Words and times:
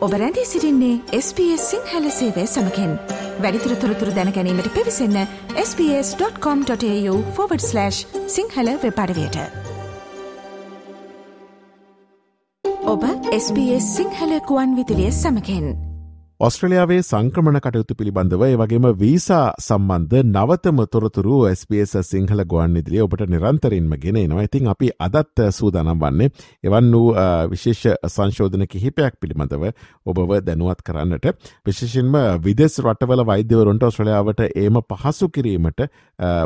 ඔබ 0.00 0.12
රැඳී 0.12 0.44
සිරින්නේ 0.44 1.20
SBS 1.20 1.70
සිංහල 1.70 2.10
සේවය 2.10 2.46
සමකෙන්. 2.46 2.98
වැඩිතුර 3.40 3.74
තොරතුර 3.74 4.08
දැනැනීමට 4.08 4.74
පිවිසන්න 4.74 5.26
ps.com.ta/ 5.56 7.90
සිංහල 8.26 8.68
වෙපඩවයට 8.84 9.36
ඔබ 12.84 13.04
SBS 13.32 13.96
සිංහල 13.96 14.40
කුවන් 14.40 14.76
විදිලිය 14.76 15.12
සමකෙන්. 15.12 15.89
ඔස්ට්‍රලියාවේ 16.40 17.02
සංක්‍රමණ 17.02 17.60
කටයුතු 17.60 17.94
පිළිබඳව 17.94 18.42
ඒ 18.44 18.54
වගේම 18.56 18.84
වීසා 18.98 19.40
සම්බන්ධ 19.60 20.20
නවතම 20.26 20.78
තොරතුරු 20.86 21.40
SBS 21.48 21.90
සිංහල 22.02 22.40
ගුවන් 22.44 22.78
ඉදිලිය 22.80 23.02
ඔබට 23.02 23.24
නිරන්තරින්ම 23.26 23.90
ගෙන 23.96 24.16
එනවා. 24.16 24.44
ඉතින් 24.44 24.70
අපි 24.72 24.88
අදත් 24.98 25.42
සූදානම් 25.52 26.00
වන්නේ 26.00 26.28
එවන් 26.64 26.88
වූ 26.94 27.10
විශේෂ 27.50 27.82
සංශෝධන 28.06 28.64
කිහිපයක් 28.66 29.18
පිළිබඳව 29.20 29.66
ඔබව 30.06 30.32
දැනුවත් 30.40 30.80
කරන්නට. 30.82 31.28
විශේෂෙන්ම 31.62 32.16
විදෙස් 32.38 32.80
රටවල 32.80 33.24
වෛද්‍යවරුන්ට 33.26 33.84
ඔස්ට්‍රලියාවට 33.84 34.40
ඒම 34.46 34.80
පහසු 34.84 35.28
කිරීමට 35.30 35.84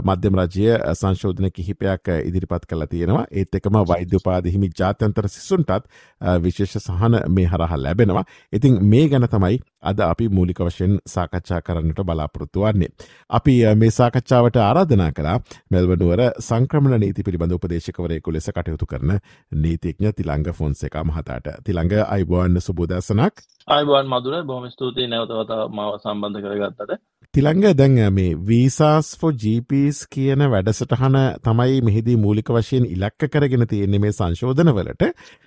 මධ්‍යම 0.04 0.40
රජය 0.40 0.74
සංශෝධන 0.94 1.52
කිහිපයක් 1.52 2.12
ඉදිරිපත් 2.24 2.66
කළ 2.66 2.88
තියෙනවා. 2.88 3.28
ඒත් 3.30 3.54
එකම 3.54 3.78
වෛද්‍යපාදහිමි 3.84 4.72
ජාත්‍යන්තර 4.74 5.30
සිසුන්ටත් 5.30 5.86
විශේෂ 6.40 6.82
සහන 6.82 7.20
මේ 7.30 7.46
හරහා 7.46 7.78
ලැබෙනවා. 7.78 8.26
ඉතින් 8.52 8.82
මේ 8.84 9.06
ගැන 9.08 9.30
තමයි 9.30 9.62
අද 9.84 10.00
අපි 10.02 10.28
මූලික 10.30 10.60
වශයෙන් 10.60 10.98
සාකච්ඡා 11.06 11.60
කරන්නට 11.60 12.00
බලාපොරොත්තු 12.02 12.62
වන්නේ. 12.62 12.90
අපි 13.30 13.54
මේ 13.76 13.92
සාකච්ඡාවට 13.92 14.58
ආරාධනා 14.58 15.10
කලා 15.12 15.36
මෙල්වනුවර 15.70 16.22
සංක්‍රමණ 16.40 17.00
නීති 17.00 17.22
පිළිබඳ 17.22 17.54
උපදේශකවරයකු 17.54 18.32
ලෙස 18.32 18.50
කටයුතු 18.50 18.86
කරන 18.86 19.16
නීතිඥ 19.58 20.12
තිළංග 20.14 20.52
ෆොන්සේක 20.54 20.96
මහතාට. 21.04 21.48
තිළඟ 21.64 21.96
අයිබෝන්න 22.06 22.60
සුබෝදසනක් 22.60 23.44
අයිබෝන් 23.68 24.08
මදුර 24.08 24.44
බොම 24.44 24.68
ස්තුතියි 24.68 25.08
නැවතවත 25.08 25.52
මාව 25.70 25.98
සම්බන්ධ 25.98 26.40
කරගත්තට. 26.42 27.00
තිළංග 27.34 27.64
දැන් 27.74 27.96
මේ 28.12 28.34
වීසාස් 28.44 29.06
ෆෝ 29.16 29.32
ජීපස් 29.36 30.00
කියන 30.08 30.44
වැඩසටහන 30.48 31.16
තමයි 31.42 31.80
මෙහිදී 31.82 32.16
මූලික 32.18 32.50
වශයෙන් 32.50 32.86
ඉලක්ක 32.88 33.26
කරගෙන 33.28 33.66
තියෙන්නේ 33.66 34.00
මේ 34.00 34.12
සංශෝධනවලට. 34.12 35.02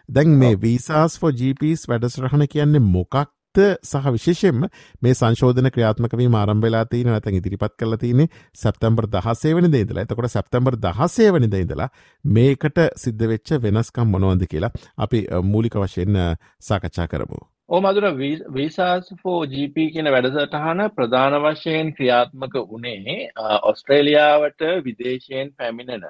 දැන් 0.09 0.35
මේ 0.37 0.59
වීසාස් 0.59 1.19
ෆෝ 1.19 1.31
ජීපස් 1.33 1.87
වැඩසටහන 1.87 2.47
කියන්නේ 2.47 2.83
මොකක් 2.87 3.15
සහ 3.59 4.07
විශේෂෙන්ම 4.09 4.61
මේ 5.01 5.13
සංශෝධන 5.13 5.71
ක්‍රියාත්මකවී 5.71 6.29
ආරම්භලා 6.37 6.85
තියෙන 6.85 7.09
නැතන් 7.09 7.39
ඉදිරිපත් 7.39 7.75
කරලා 7.75 7.97
තියෙන්නේ 7.97 8.29
සැප්තැම්බර් 8.55 9.09
16 9.09 9.55
වෙනිදා 9.55 9.81
ඉඳලා. 9.81 10.03
එතකොට 10.03 10.29
සැප්තැම්බර් 10.29 10.79
16 10.85 11.33
වෙනිදා 11.33 11.61
ඉඳලා 11.65 11.89
මේකට 12.25 12.81
සිද්ධ 12.97 13.27
වෙච්ච 13.27 13.53
වෙනස්කම් 13.63 14.15
මොනවද 14.15 14.47
කියලා 14.47 14.73
අපි 14.97 15.21
මූලික 15.43 15.77
වශයෙන් 15.77 16.19
සාකච්ඡා 16.61 17.07
කරමු. 17.07 17.39
ඕ 17.69 17.81
මදුර 17.81 18.05
වීසාස් 18.53 19.09
ෆෝ 19.21 19.39
GP 19.47 19.89
කියන 19.93 20.09
වැඩසටහන 20.09 20.83
ප්‍රධාන 20.91 21.33
වශයෙන් 21.41 21.89
ක්‍රියාත්මක 21.95 22.55
වනේ 22.69 23.17
ඔස්ට්‍රේලියාවට 23.63 24.63
විදේශයෙන් 24.85 25.51
පැමිණෙන 25.53 26.07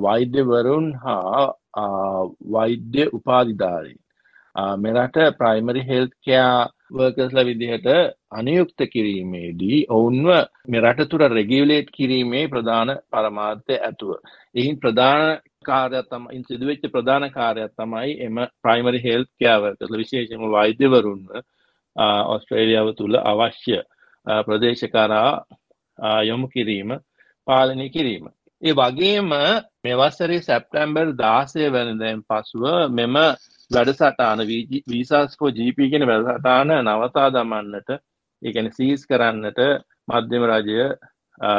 වෛද්‍යවරුන් 0.00 0.92
හා 0.96 1.40
වෛද්‍ය 2.50 3.08
උපාධිධාරී 3.12 3.98
මෙරට 4.54 5.16
ප්‍රයිමරි 5.36 5.82
හෙල්ත් 5.82 6.12
කයා 6.20 6.68
වර්කස්ල 6.90 7.44
විදිහට 7.44 7.86
අනයුක්ත 8.30 8.80
කිරීමේදී 8.86 9.86
ඔවුන්ව 9.88 10.28
මෙරට 10.66 11.08
තුර 11.08 11.20
රෙගියවලේට් 11.30 11.90
කිරීමේ 11.90 12.48
ප්‍රධාන 12.48 12.98
පරමාර්ථය 13.08 13.78
ඇතුව. 13.78 14.18
එහින් 14.54 14.78
ප්‍රධාන 14.78 15.40
කාරයත්තම 15.62 16.26
ඉන් 16.32 16.44
සිදුවෙච්ච 16.44 16.82
ප්‍රධාන 16.88 17.30
කාරයක් 17.30 17.72
තමයි 17.74 18.18
එම 18.20 18.36
ප්‍රයිමරි 18.60 19.00
හෙල්ත් 19.00 19.30
කෑවර්කස්ල 19.36 19.96
විශේෂම 19.96 20.42
වෛද්‍යවරුන්ව 20.48 21.30
ඔස්ට්‍රේලියාව 21.96 22.94
තුළ 22.94 23.16
අවශ්‍ය 23.16 23.78
ප්‍රදේශකරා 24.26 25.44
යොමු 26.22 26.48
කිරීම 26.48 26.98
පාලනය 27.46 27.88
කිරීම. 27.88 28.26
ඒ 28.62 28.74
වගේම 28.74 29.30
මෙවස්සරේ 29.82 30.42
සැප්ටැම්බර් 30.42 31.14
දාසය 31.14 31.62
වැනදැන් 31.68 32.20
පසුව 32.22 32.64
මෙම 32.90 33.16
වැඩසටාන 33.70 34.42
වීසාස්කෝ 34.88 35.50
ජීප 35.52 35.78
ගෙන 35.92 36.06
වැඩසටාන 36.06 36.74
නවතා 36.78 37.28
දමන්නට 37.30 37.90
ඒගැන 38.42 38.72
සීස් 38.72 39.06
කරන්නට 39.06 39.60
මධ්‍යම 40.08 40.44
රජය 40.46 40.88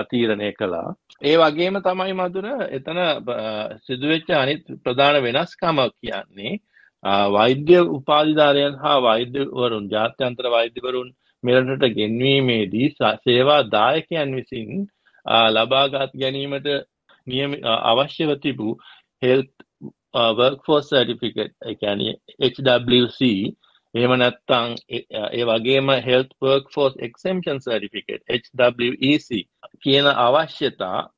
තීරණය 0.09 0.51
කළා. 0.53 0.95
ඒ 1.21 1.37
වගේම 1.37 1.79
තමයි 1.81 2.13
මදුර 2.15 2.47
එතන 2.69 2.99
සිදුවෙච්ච 3.85 4.29
අනිත් 4.33 4.63
ප්‍රධාන 4.83 5.23
වෙනස්කම 5.23 5.81
කියන්නේ 5.93 6.59
වෛද්‍ය 7.29 7.79
උපාධිධාරයන් 7.89 8.75
හා 8.75 9.01
වෛද්‍යවරුන් 9.01 9.89
ජාත්‍යන්තර 9.89 10.49
වෛද්‍යවරුන් 10.49 11.09
මෙරටට 11.43 11.85
ගෙන්වීමේදී 11.95 12.93
සේවා 13.19 13.61
දායකයන් 13.69 14.35
විසින් 14.35 14.87
ලබාගත් 15.51 16.13
ගැනීමට 16.15 16.67
නියම 17.27 17.51
අවශ්‍යව 17.63 18.29
තිබූ 18.39 18.77
හෙල්ත් 19.21 19.53
වර්ක්ෆෝස් 20.13 20.89
සර්ටිෆිකට් 20.89 21.55
එකැන 21.65 22.01
HWC 22.41 23.29
එහෙම 23.93 24.13
නැත්තං 24.17 24.75
ඒ 24.89 25.45
වගේම 25.45 25.91
health 26.05 26.31
workforce 26.73 26.97
exemption 26.99 27.59
certificate 27.59 28.23
HWEC 28.29 29.29
කියන 29.79 30.07
අවශ්‍යතා 30.07 31.09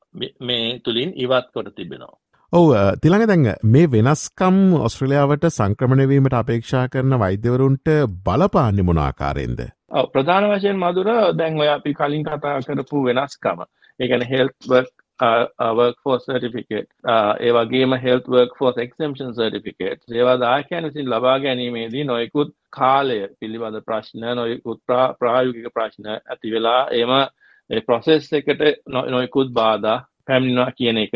මේ 0.41 0.79
තුළින් 0.79 1.13
ඉවත් 1.17 1.49
කොට 1.53 1.75
තිබෙනවා. 1.75 2.17
ඔව 2.53 2.67
තිළඟ 3.01 3.25
දැඟ 3.25 3.47
මේ 3.67 3.91
වෙනස්කම් 3.91 4.57
ඔස්ට්‍රලියාවට 4.79 5.47
සංක්‍රමණවීමට 5.49 6.35
අපේක්ෂා 6.35 6.87
කරන 6.87 7.19
වෛද්‍යවරුන්ට 7.19 7.93
බලපාන්න 8.25 8.83
මොනාකාරයෙන්ද. 8.85 9.61
ප්‍රධාන 10.09 10.49
වශයෙන් 10.51 10.77
මදුර 10.79 11.09
දැන් 11.35 11.57
ඔය 11.59 11.69
අපි 11.69 11.93
කලින් 11.93 12.25
කතා 12.25 12.59
කරපු 12.61 13.05
වෙනස්කම 13.05 13.65
ඒගැන 13.99 14.25
health 14.25 14.93
work 15.23 15.77
workforce 15.77 16.25
certificate 16.25 16.89
uh, 17.05 17.33
ඒ 17.39 17.51
වගේම 17.51 17.95
health 17.97 18.27
workforce 18.27 18.77
exemption 18.77 19.29
certificate. 19.33 19.99
ඒවා 20.11 20.37
දායකයන් 20.37 20.83
විසින් 20.83 21.09
ලබා 21.09 21.37
ගැනීමේදී 21.39 22.03
නොයෙකුත් 22.03 22.51
කාලය 22.71 23.19
පිළිබඳ 23.39 23.79
ප්‍රශ්න 23.81 24.25
නොයෙකුත් 24.35 24.79
ප්‍රායෝගික 25.19 25.67
ප්‍රශ්න 25.73 26.09
ඇති 26.11 26.51
වෙලා 26.51 26.81
එම 26.93 27.13
ප්‍රොසෙස් 27.81 28.33
එකට 28.33 28.63
නොයෙකුත් 28.87 29.53
බාධා 29.53 29.97
පැමිණෙනවා 30.27 30.71
කියන 30.71 30.97
එක 30.97 31.13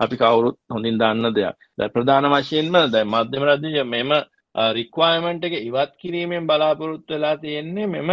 අපි 0.00 0.16
කවුරුත් 0.16 0.58
හොඳින් 0.70 0.98
දන්න 0.98 1.34
දෙයක්. 1.34 1.56
දැ 1.78 1.88
ප්‍රධාන 1.88 2.30
වශයෙන්ම 2.32 2.76
දැ 2.92 3.04
මධ්‍යම 3.06 3.44
රජය 3.44 3.84
මෙම 3.86 4.12
රික්වයමෙන්ට් 4.72 5.44
එක 5.44 5.56
ඉවත් 5.60 5.96
කිරීමෙන් 5.96 6.46
බලාපොරොත්තු 6.46 7.14
වෙලා 7.14 7.36
තියෙන්නේ 7.36 7.86
මෙම 7.88 8.10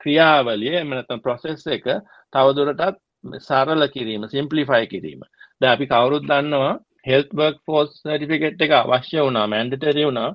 ක්‍රියාවලිය 0.00 0.74
එමනතම් 0.76 1.20
ප්‍රොසෙස් 1.20 1.66
එක 1.68 1.86
තවදුරටත් 2.32 2.98
සරල 3.40 3.88
කිරීම 3.88 4.28
සිම්පලිෆයි 4.28 4.86
කිරීම. 4.86 5.20
ද 5.60 5.62
අපි 5.64 5.86
කවුරුත් 5.86 6.24
දන්නවා 6.24 6.74
හෙල්බර්ක් 7.06 7.58
ෆෝස් 7.66 7.90
සටිෆිකට් 7.96 8.62
එක 8.62 8.72
අවශ්‍ය 8.74 9.18
වුණා 9.18 9.46
මැන්ඩටරි 9.46 10.04
වුණා. 10.04 10.30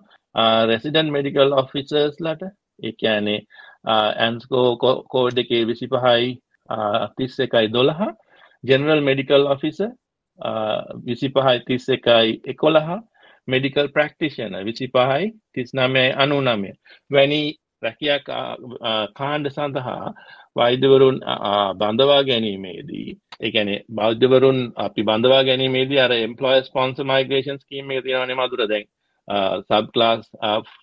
රෙසිඩන් 0.65 1.11
මෙඩිකල් 1.11 1.53
ඔෆිසර්ස් 1.55 2.17
ලට 2.19 2.51
එකනේ 2.83 3.39
ඇන්ස්කෝ 3.87 4.67
කෝඩ් 5.07 5.37
එකේ 5.37 5.63
විසි 5.65 5.87
පහයි 5.87 6.31
තිස්ස 7.17 7.39
එකයි 7.39 7.67
දොළහා 7.69 8.11
ජෙනරල් 8.63 9.01
මෙඩිකල් 9.01 9.47
ඔෆිස 9.47 9.79
විසි 11.01 11.29
පහයි 11.29 11.59
තිස්ස 11.61 11.89
එකයි 11.89 12.39
එකොළහා 12.45 12.99
මෙඩිකල් 13.47 13.87
ප්‍රක්ටිෂන 13.89 14.57
විසි 14.63 14.89
පහයි 14.89 15.31
තිස් 15.53 15.73
නමයි 15.73 16.07
අනු 16.15 16.41
නමය 16.43 16.73
වැනි 17.11 17.41
රැකියක් 17.81 18.25
කාණ්ඩ 19.13 19.49
සඳහා 19.49 20.13
වෛද්‍යවරුන් 20.55 21.17
බඳවා 21.77 22.23
ගැනීමේදී 22.23 23.07
එකන 23.41 23.71
බෞද්ධවරුන් 23.95 24.59
අපි 24.77 25.03
බඳවා 25.03 25.43
ගැනීමේදී 25.43 25.99
අර 25.99 26.13
එම්පලොය 26.17 26.59
ස්පොන්ස 26.63 27.01
මයිග්‍රේෂන් 27.05 27.63
කීම 27.69 27.95
තියෙනවන 28.03 28.35
මදුර 28.37 28.67
දැන් 28.67 28.87
සබ්ලාස් 29.27 30.29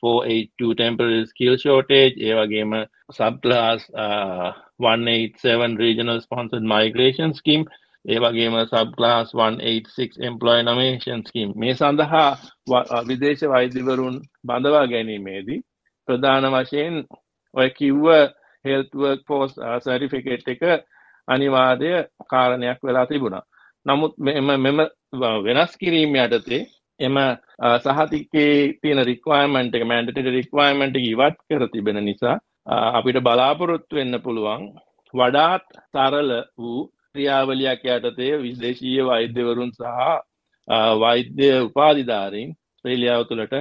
482 0.00 0.74
temporary 0.74 1.26
skill 1.26 1.56
shortage 1.56 2.16
ඒ 2.20 2.34
වගේම 2.34 2.72
subclass 3.10 3.86
187 3.94 5.78
regional 5.78 6.20
sponsored 6.20 6.66
migration 6.66 7.34
scheme 7.34 7.64
ඒ 8.04 8.18
වගේම 8.18 8.54
සබ්ලාස් 8.64 9.28
186 9.34 10.18
employ 10.20 10.62
nomination 10.62 11.20
scheme. 11.22 11.52
මේ 11.56 11.74
සඳහා 11.74 12.30
විදේශ 13.08 13.44
වෛද්‍යවරුන් 13.48 14.16
බඳවා 14.44 14.86
ගැනීමේදී 14.86 15.60
ප්‍රධාන 16.08 16.46
වශයෙන් 16.54 16.96
ඔය 17.54 17.68
කිව්ව 17.72 18.06
හෙල්ත්වර්ක් 18.64 19.24
පෝස් 19.26 19.52
සැරිෆිකේට් 19.80 20.48
එක 20.48 20.62
අනිවාර්ය 21.28 21.90
කාරණයක් 22.26 22.78
වෙලා 22.82 23.06
තිබුණා. 23.06 23.44
නමුත් 23.86 24.14
මෙම 24.18 24.48
මෙම 24.58 24.78
වෙනස් 25.44 25.72
කිරීම 25.76 26.14
යටතේ 26.16 26.62
එම 27.00 27.16
සහතිකේ 27.80 28.78
තියෙන 28.80 29.00
රික්වයමන්ට 29.02 29.74
එක 29.74 29.84
මැන්ඩට 29.84 30.18
රික්වයමන්ට 30.30 30.96
ඉවත් 31.02 31.38
කර 31.48 31.64
තිබෙන 31.68 32.00
නිසා 32.04 32.36
අපිට 32.66 33.18
බලාපොරොත්තු 33.20 33.96
වෙන්න 33.96 34.18
පුළුවන් 34.20 34.66
වඩාත් 35.14 35.64
සරල 35.86 36.30
වූ 36.56 36.90
ක්‍රියාවලියක් 37.12 37.82
යටතේ 37.86 38.32
විදේශීය 38.38 39.02
වෛද්‍යවරුන් 39.04 39.72
සහ 39.72 39.86
වෛද්‍ය 40.98 41.48
උපාධිධාරීන් 41.60 42.54
ශ්‍රේලියාව 42.78 43.24
තුළට 43.26 43.54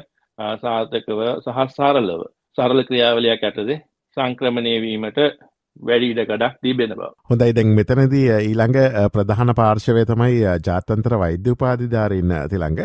සාර්ථකව 0.64 1.22
සහ 1.46 1.62
සාරලව 1.78 2.26
සරල 2.58 2.84
ක්‍රියාවලයක් 2.90 3.48
ඇතද 3.50 3.72
සංක්‍රමණය 4.18 4.76
වීමට 4.84 5.20
වැඩි 5.80 6.08
ඉඩ 6.12 6.22
ගඩක් 6.30 6.56
තිබෙන 6.64 6.94
බව. 6.96 7.10
හොඳයි. 7.30 7.54
දැන් 7.58 7.70
මෙතනදී 7.76 8.26
ඊළඟ 8.38 8.78
ප්‍රධාන 9.14 9.54
පාර්ශවය 9.60 10.04
තමයි 10.06 10.42
ජාතන්ත්‍ර 10.68 11.16
වෛද්‍ය 11.22 11.54
උපාධිධාරීන් 11.56 12.34
තිළඟ. 12.52 12.82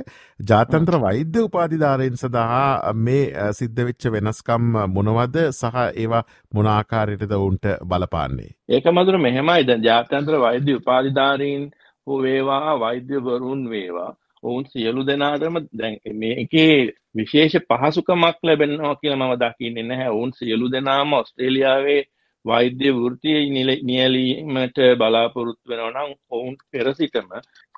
ජාතන්ත්‍ර 0.50 0.98
වෛද්‍ය 1.04 1.42
උපාධිධාරයෙන් 1.48 2.20
සඳහා 2.22 2.92
මේ 3.06 3.52
සිද්ධ 3.52 3.82
වෙච්ච 3.88 4.06
වෙනස්කම් 4.16 4.68
මොනවද? 4.96 5.40
සහ 5.52 5.82
ඒවා 5.96 6.22
මොනාකාරයටද 6.54 7.34
උන්ට 7.38 7.66
බලපාන්නේ. 7.90 8.52
ඒක 8.68 8.86
මදුර 8.92 9.18
මෙහෙමයි. 9.18 9.66
ද 9.66 9.80
ජාතන්ත්‍ර 9.88 10.38
වෛද්‍ය 10.46 10.78
උපාධිධාරීන් 10.80 11.66
හෝ 12.06 12.22
වේවා 12.22 12.78
වෛද්‍යවරුන් 12.80 13.66
වේවා 13.70 14.12
ඔවුන් 14.42 14.64
සියලු 14.66 15.06
දෙනාටම 15.06 15.56
දැන් 15.72 15.96
මේකේ 16.14 16.74
විශේෂ 17.14 17.56
පහසුකමක් 17.70 18.38
ලැබෙනවා 18.42 18.94
කියලා 18.94 19.20
මම 19.20 19.34
දකින්නේ 19.38 19.82
නැහැ. 19.82 20.10
ඔවුන් 20.10 20.32
සියලු 20.32 20.72
දෙනාම 20.72 21.12
ඔස්ට්‍රේලියාවේ 21.12 22.02
වෛද්‍ය 22.44 22.88
වෘතිය 22.94 23.38
නියැලීමට 23.82 24.78
බලාපොරොත්තු 24.98 25.70
වෙනවා 25.70 25.92
නම් 25.92 26.10
ඔවුන් 26.30 26.54
පෙර 26.72 26.86
සිටම 26.94 27.28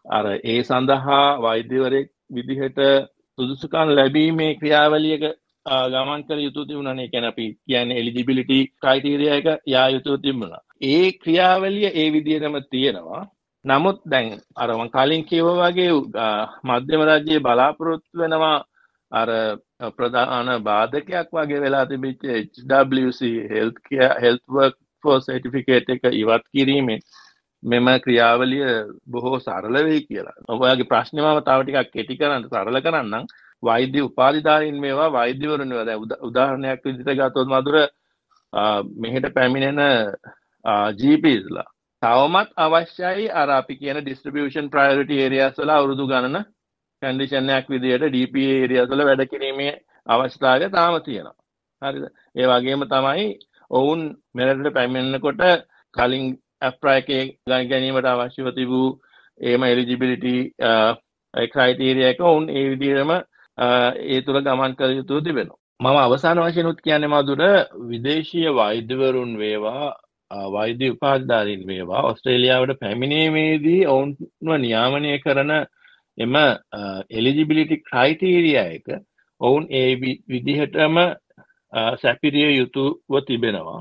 අර 0.09 0.27
ඒ 0.45 0.61
සඳහා 0.63 1.27
වෛද්‍යවරයෙක් 1.43 2.09
විදිහට 2.35 2.81
සුදුසුකම් 3.39 3.89
ලැබීමේ 3.91 4.53
ක්‍රියාවලියක 4.55 5.25
ගමන් 5.87 6.23
කළ 6.25 6.41
යුතු 6.41 6.67
තිබුණනේ 6.67 7.09
කියන 7.09 7.25
අපි 7.25 7.47
කියන්නේ 7.67 7.99
එලිජිබිලිටි 8.01 8.59
ක්‍රයිටීරියා 8.81 9.37
එක 9.37 9.49
යා 9.67 9.89
යුතු 9.89 10.19
තිබුණා. 10.19 10.63
ඒ 10.83 11.13
ක්‍රියාවලිය 11.15 11.91
ඒ 11.93 12.09
විදිහටම 12.13 12.57
තියෙනවා. 12.71 13.23
නමුත් 13.65 13.99
දැන් 14.05 14.41
අර 14.57 14.71
මං 14.71 14.91
කලින් 14.91 15.25
කිව්වා 15.25 15.71
වගේ 15.71 15.93
මධ්‍යම 16.65 17.03
රාජ්‍යයේ 17.11 17.41
බලාපොරොත්තු 17.41 18.21
වෙනවා 18.21 18.57
අර 19.13 19.29
ප්‍රධාන 19.97 20.51
බාධකයක් 20.63 21.33
වගේ 21.33 21.63
වෙලා 21.65 21.87
තිබිච්ච 21.87 22.23
HWC 22.35 23.21
health 23.51 23.79
care 23.89 24.15
health 24.21 24.47
work 24.49 24.77
for 25.05 25.17
certificate 25.21 25.89
එක 25.89 26.05
ඉවත් 26.13 26.45
කිරීමෙන් 26.55 27.01
මෙම 27.63 27.87
ක්‍රියාවලිය 28.05 28.67
බොහෝ 29.07 29.39
සරල 29.41 29.77
වෙයි 29.87 30.07
කියලා. 30.09 30.37
ඔයාගේ 30.49 30.91
ප්‍රශ්නේ 30.93 31.23
මම 31.23 31.41
තව 31.43 31.61
ටිකක් 31.63 31.93
කෙටි 31.95 32.19
කරන්න 32.21 32.49
සරල 32.51 32.81
කරන්නම්. 32.81 33.25
වෛද්‍ය 33.63 34.01
උපාධිධාරීන් 34.01 34.79
මේවා 34.81 35.13
වෛද්‍යවරුන් 35.13 35.69
මේවා 35.69 35.89
දැන් 35.89 36.03
උදාහරණයක් 36.29 36.85
විදිහට 36.85 37.19
ගත්තොත් 37.19 37.49
මధుර 37.55 37.77
මෙහෙට 39.03 39.27
පැමිණෙන 39.35 39.81
GPsලා 41.01 41.69
තවමත් 42.03 42.51
අවශ්‍යයි 42.57 43.27
අර 43.33 43.49
අපි 43.51 43.75
කියන 43.77 43.99
distribution 44.03 44.71
priority 44.71 45.17
areas 45.21 45.57
වල 45.57 45.71
අවුරුදු 45.71 46.05
ගණන 46.07 46.45
කන්ඩිෂන්යක් 47.03 47.67
විදියට 47.69 48.07
DPA 48.09 48.53
ඒරියස්වල 48.55 49.03
වැඩ 49.03 49.23
කිරීමේ 49.27 49.73
අවස්ථාවය 50.07 50.71
තාම 50.71 50.95
තියෙනවා. 51.03 51.37
හරිද? 51.83 52.05
ඒ 52.37 52.47
වගේම 52.47 52.85
තමයි 52.87 53.27
ඔවුන් 53.71 54.01
මෙරටට 54.35 54.75
පැමිණෙනකොට 54.75 55.43
කලින් 55.95 56.25
ඇප්‍රා 56.63 56.97
එකේ 56.97 57.23
ගණ 57.43 57.69
ගැනීමට 57.71 58.07
අවශ්‍යව 58.07 58.55
තිබූ 58.55 58.89
ඒම 59.41 59.63
එලිජිබිලිටි 59.65 60.37
ක්‍රයිටීරිය 61.51 62.09
එක 62.09 62.21
ඔවුන් 62.23 62.47
ඒ 62.51 62.67
විදිහටම 62.71 63.11
ඒ 64.09 64.21
තුළ 64.23 64.43
ගමන් 64.43 64.77
කළ 64.77 64.99
යුතු 64.99 65.21
තිබෙනවා. 65.21 65.63
මම 65.81 65.97
අවසාන 65.99 66.39
වශයෙන් 66.41 66.71
උත් 66.73 66.81
කියන්නේ 66.81 67.11
මදුර 67.11 67.43
විදේශීය 67.91 68.55
වෛද්‍යවරුන් 68.55 69.33
වේවා 69.39 69.89
වෛද්‍ය 70.31 70.91
උපාධිධාරීන් 70.91 71.67
වේවා 71.67 72.03
ඔස්ට්‍රේලියාවට 72.03 72.81
පැමිණීමේදී 72.81 73.81
ඔවුන්ව 73.87 74.57
නියාමනය 74.59 75.13
කරන 75.19 75.53
එම 76.19 76.35
එලිජිබිලිටි 77.11 77.83
ක්‍රයිටීරිය 77.83 78.59
එක 78.59 78.87
ඔවුන් 79.41 79.67
ඒ 79.73 79.91
විදිහටම 80.29 80.99
සැපිරිය 81.97 82.51
යුතුව 82.53 83.21
තිබෙනවා. 83.23 83.81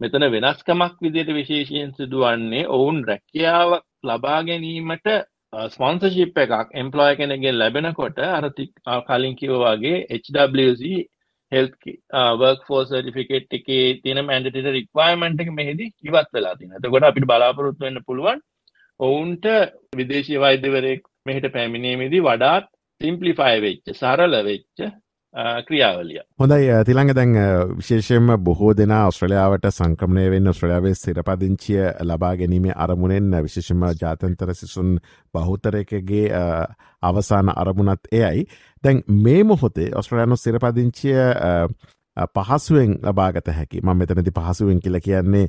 මෙතන 0.00 0.26
වෙනස්කමක් 0.26 0.96
විදියට 1.00 1.32
විශේෂයෙන් 1.32 1.92
සිදුවන්නේ 1.92 2.68
ඔවුන් 2.70 2.98
රැකියාව 3.04 3.70
ලබා 4.04 4.40
ගැනීමට 4.42 5.08
ස්පොන්සර්ෂිප් 5.68 6.38
එකක් 6.38 6.74
එම්ප්ලොය 6.74 7.12
කෙනෙක්ගෙන් 7.16 7.58
ලැබෙනකොට 7.58 8.18
අර 8.28 8.46
කලින් 9.04 9.36
කිව්ව 9.36 9.62
වගේ 9.64 9.98
HWC 10.10 10.82
health 11.52 11.74
uh, 12.12 12.34
workforce 12.40 12.88
certificate 12.88 13.48
එකේ 13.50 13.86
තියෙන 14.02 14.20
mandatory 14.24 14.72
requirement 14.72 15.40
එක 15.40 15.50
මෙහිදී 15.52 15.90
ඉවත් 16.02 16.30
වෙලා 16.34 16.54
තියෙනවා. 16.54 16.78
එතකොට 16.78 17.02
අපිට 17.02 17.26
බලාපොරොත්තු 17.26 17.86
වෙන්න 17.86 18.06
පුළුවන් 18.06 18.40
ඔවුන්ට 19.00 19.46
විදේශීය 19.96 20.40
වෛද්‍යවරයෙක් 20.40 21.02
මෙහිට 21.26 21.48
පැමිණීමේදී 21.52 22.20
වඩාත් 22.20 22.70
සිම්පලිෆය 23.00 23.56
වෙච්ච 23.60 23.92
සරල 23.94 24.36
වෙච්ච 24.42 24.86
ක්‍රියාවලිය 25.66 26.20
හොඳයි 26.38 26.68
තිළඟ 26.84 27.12
දැන් 27.12 27.34
විශේෂයෙන්ම 27.76 28.32
බොහෝ 28.40 28.72
දෙනා 28.72 29.06
ඔස්ට්‍රලියාවට 29.06 29.68
සංක්‍රමණය 29.70 30.30
වෙන්න 30.30 30.48
ඔස්ට්‍රලියාවේ 30.48 30.94
සිරපදිංචිය 30.96 31.82
ලබා 32.02 32.36
ගැනීමේ 32.36 32.76
අරමුණෙන් 32.76 33.42
විශේෂම 33.42 33.84
ජාතන්තර 33.96 34.54
සිසුන් 34.54 34.96
බහුතරයකගේ 35.34 36.24
අවසාන 37.02 37.52
අරමුණත් 37.56 38.08
එයයි. 38.12 38.46
දැන් 38.84 39.02
මේ 39.18 39.44
මොහොතේ 39.44 39.90
ඔස්ට්‍රලයානු 39.94 40.36
සිරපදිංචිය 40.36 41.14
පහසුවෙන් 42.28 42.98
ලබාගත 43.02 43.48
හැකි. 43.50 43.80
ම 43.80 43.92
මෙතනති 43.94 44.32
පහසුවෙන් 44.32 44.80
කියල 44.80 45.00
කියන්නේ 45.00 45.46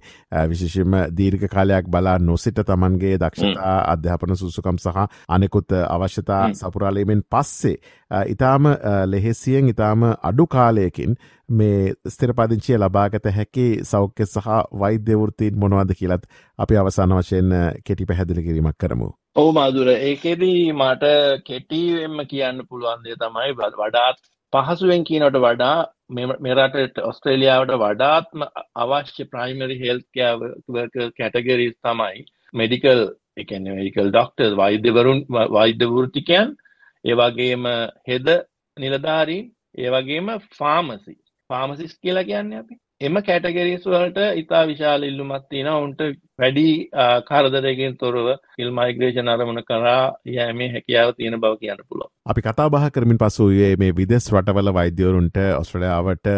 විශේෂම 0.47 0.95
දීර්ඝ 1.11 1.47
කාලයක් 1.47 1.87
බලා 1.87 2.17
නොසිට 2.21 2.59
තමන්ගේ 2.61 3.17
දක්ෂතා 3.17 3.75
අධ්‍යාපන 3.87 4.35
සුසුකම් 4.35 4.77
සහ 4.77 5.07
අනෙකුත් 5.29 5.71
අවශ්‍යතා 5.87 6.43
සපුරාලීමෙන් 6.53 7.23
පස්සේ 7.29 7.77
ඉතාම 8.27 8.69
ලෙහෙසියෙන් 9.05 9.69
ඉතාම 9.69 10.03
අඩු 10.23 10.47
කාලයකින් 10.47 11.15
මේ 11.51 11.93
ස්තිරපදිංචිය 12.07 12.77
ලබාගත 12.77 13.29
හැකි 13.31 13.67
සෞඛ්‍ය 13.85 14.25
සහ 14.25 14.47
වෛද්‍යවෘතීන් 14.75 15.57
මොනවද 15.57 15.95
කියලත් 15.95 16.23
අපි 16.59 16.77
අවසාන 16.77 17.13
වශයෙන් 17.13 17.53
කෙටි 17.83 18.05
පැහැදිලි 18.05 18.43
කිරීමක් 18.43 18.77
කරමු. 18.77 19.09
ඔහු 19.35 19.51
මාදුර 19.53 19.89
ඒකෙදී 19.89 20.73
මට 20.73 21.13
කෙටිවෙන්ම 21.45 22.25
කියන්න 22.27 22.65
පුළුවන්දේ 22.65 23.15
තමයි 23.17 23.53
වඩාත් 23.55 24.17
පහසුවෙන් 24.53 25.03
කියනට 25.03 25.39
වඩා 25.39 25.77
මෙරට 26.09 26.99
ඔස්ට්‍රේලියාවට 27.01 27.73
වඩාත්ම 27.75 28.45
අවශ්‍ය 28.77 29.25
ප්‍රයිමරි 29.27 29.77
හෙල්කෑවර්ක 29.79 30.95
කැටගරීස් 31.13 31.75
තමයි 31.81 32.25
මෙඩිකල් 32.53 33.03
එකන 33.37 33.69
මෙඩිකල් 33.71 34.09
ඩොක්ටර් 34.09 34.55
වෛද්‍යවරුන් 34.55 35.21
වෛද්‍යවෘතිකයන් 35.51 36.55
ඒවගේම 37.05 37.65
හෙද 38.07 38.27
නිලධාරීන් 38.77 39.47
ඒවගේම 39.77 40.29
ෆාමසි 40.53 41.17
ෆාමසිස් 41.49 41.93
කියලා 41.95 42.23
කියන්න 42.23 42.53
අපි. 42.53 42.75
එම 43.01 43.15
කැටගරීස් 43.21 43.83
වලට 43.85 44.19
ඉතා 44.35 44.63
විශාල 44.65 45.03
ඉල්ලුමත් 45.03 45.45
තියෙන 45.49 45.69
උන්ට 45.75 46.01
වැඩි 46.39 46.89
කරදරයකින් 47.27 47.97
තොරව 47.97 48.27
ඉල් 48.57 48.69
මයිග්‍රේෂන් 48.71 49.29
අරමුණ 49.29 49.61
කරා 49.63 50.01
යෑමේ 50.27 50.67
හැකියාව 50.71 51.13
තියෙන 51.13 51.37
බව 51.37 51.57
කියන්න 51.59 51.81
පුළුව 51.83 52.09
අපි 52.25 52.41
කතා 52.41 52.67
බහ 52.69 52.85
කරමින් 52.91 53.17
පසුයේ 53.17 53.69
මේ 53.75 53.91
විදෙස් 53.91 54.29
රටවල 54.31 54.69
වෛද්‍යවරුන්ට 54.71 55.37
ඔස්ට්‍රලියාවට 55.51 56.29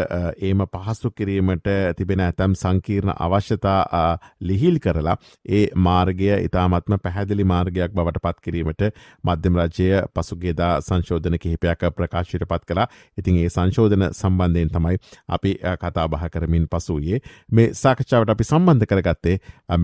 ඒම 0.41 0.63
පහසු 0.67 1.11
කිරීමට 1.11 1.67
තිබෙන 1.97 2.21
ඇතැම් 2.21 2.55
සංකීර්ණ 2.55 3.13
අවශ්‍යතා 3.17 3.81
ලිහිල් 4.41 4.79
කරලා 4.79 5.17
ඒ 5.49 5.63
මාර්ගය 5.79 6.31
ඉතාමත්ම 6.39 6.95
පැහැදිලි 6.99 7.43
මාර්ගයක් 7.45 7.91
බවට 7.93 8.23
පත් 8.23 8.41
කිරීමට 8.41 8.85
මධ්‍යම 9.23 9.59
රජය 9.61 9.89
පසුගේදා 10.13 10.71
සංශෝධන 10.81 11.37
කිහිපයක් 11.37 11.85
ප්‍රකාශයට 11.93 12.47
පත් 12.47 12.63
කලා 12.65 12.87
ඉතින් 13.17 13.41
ඒ 13.43 13.49
සංශෝධන 13.49 14.07
සම්බන්ධයෙන් 14.11 14.71
තමයි 14.71 15.03
අපි 15.29 15.53
කතා 15.77 16.07
බහ 16.07 16.25
කරමින් 16.29 16.67
පසුයේ 16.69 17.21
මේ 17.51 17.69
සාකච්ඡාවට 17.75 18.29
අපි 18.29 18.43
සම්බන්ධ 18.45 18.89
කරගත්තේ 18.89 19.37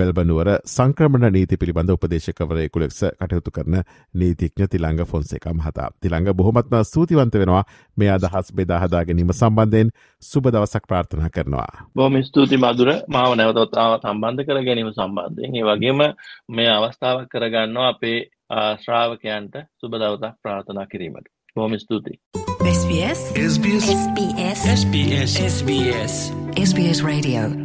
මෙල්බනුවර 0.06 0.50
සංක්‍රමණ 0.68 1.34
නීති 1.34 1.58
පිළිබඳ 1.58 1.94
උපදේශකවරයෙකු 1.96 2.80
ලෙක්ස 2.80 3.02
කටයුතු 3.20 3.52
කරන 3.52 3.82
නීතිඥ 4.14 4.68
තිළංග 4.68 5.02
ෆොන්සේක 5.06 5.48
මහතා. 5.52 5.90
තිළංග 6.02 6.30
බොහොමත්ම 6.34 6.78
ස්තුතිවන්ත 6.84 7.36
වෙනවා. 7.36 7.64
මේ 7.98 8.12
අදහස් 8.12 8.54
බෙදාහදා 8.56 9.04
ගැනීම 9.06 9.34
සම්බන්ධයෙන් 9.34 9.92
සුබ 10.24 10.48
දවසක් 10.48 10.88
ප්‍රාර්ථනා 10.88 11.30
කරනවා. 11.30 11.90
බොහොම 11.96 12.22
ස්තුති 12.24 12.58
මధుර. 12.58 12.94
මාව 13.10 13.36
නැවතත් 13.36 13.78
සම්බන්ධ 14.02 14.46
කර 14.46 14.64
ගැනීම 14.64 14.94
සම්බන්ධයෙන්. 14.94 15.56
ඒ 15.56 15.66
වගේම 15.66 16.02
මේ 16.50 16.70
අවස්ථාවක් 16.70 17.30
කරගන්නවා 17.30 17.90
අපේ 17.90 18.20
ශ්‍රාවකයන්ට 18.82 19.56
සුබ 19.82 19.92
දවසක් 19.94 20.36
ප්‍රාර්ථනා 20.42 20.86
කිරීමට. 20.86 21.30
බොහොම 21.56 21.80
ස්තුතියි. 21.80 22.20
SBS. 22.68 23.22
SBS. 23.46 23.86
SBS. 24.00 24.60
SBS. 24.72 25.32
SBS. 25.48 26.16
SBS. 26.58 27.00
Radio 27.04 27.65